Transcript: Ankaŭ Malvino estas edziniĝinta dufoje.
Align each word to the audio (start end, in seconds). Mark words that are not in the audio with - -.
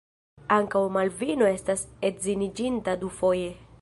Ankaŭ 0.55 0.81
Malvino 0.95 1.49
estas 1.57 1.83
edziniĝinta 2.11 2.97
dufoje. 3.05 3.53